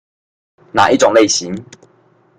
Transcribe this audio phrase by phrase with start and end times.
[0.73, 1.53] 那一種類型